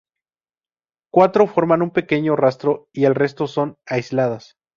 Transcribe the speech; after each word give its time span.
Cuatro 1.13 1.45
forman 1.45 1.83
un 1.83 1.91
pequeño 1.91 2.35
rastro 2.35 2.87
y 2.91 3.05
el 3.05 3.13
resto 3.13 3.45
son 3.45 3.77
aisladas. 3.85 4.55